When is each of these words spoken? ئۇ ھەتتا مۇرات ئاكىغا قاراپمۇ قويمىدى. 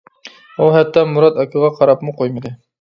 ئۇ 0.63 0.69
ھەتتا 0.77 1.03
مۇرات 1.11 1.39
ئاكىغا 1.45 1.71
قاراپمۇ 1.79 2.19
قويمىدى. 2.23 2.59